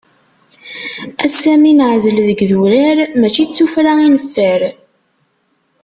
Ass-a 1.25 1.53
mi 1.61 1.71
neɛzel 1.73 2.17
deg 2.27 2.39
yidurar, 2.41 2.97
mačči 3.19 3.43
d 3.45 3.49
tufra 3.55 3.91
i 4.05 4.07
neffer. 4.15 4.61